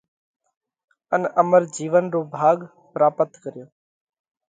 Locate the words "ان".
1.13-1.21